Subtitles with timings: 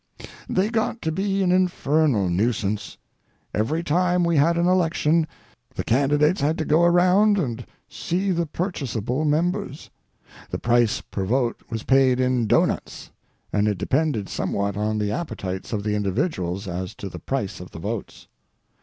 [0.49, 2.97] They got to be an infernal nuisance.
[3.53, 5.27] Every time we had an election
[5.75, 9.91] the candidates had to go around and see the purchasable members.
[10.49, 13.11] The price per vote was paid in doughnuts,
[13.53, 17.69] and it depended somewhat on the appetites of the individuals as to the price of
[17.69, 18.27] the votes.